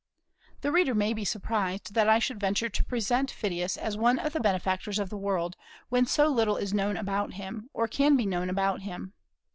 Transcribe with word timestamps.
The 0.61 0.71
reader 0.71 0.95
may 0.95 1.13
be 1.13 1.23
surprised 1.23 1.93
that 1.93 2.09
I 2.09 2.17
should 2.17 2.39
venture 2.39 2.69
to 2.69 2.83
present 2.83 3.29
Phidias 3.29 3.77
as 3.77 3.95
one 3.95 4.17
of 4.17 4.33
the 4.33 4.39
benefactors 4.39 4.97
of 4.97 5.11
the 5.11 5.15
world, 5.15 5.55
when 5.89 6.07
so 6.07 6.27
little 6.27 6.57
is 6.57 6.73
known 6.73 6.97
about 6.97 7.33
him, 7.33 7.69
or 7.71 7.87
can 7.87 8.17
be 8.17 8.25
known 8.25 8.49
about 8.49 8.81
him. 8.81 9.13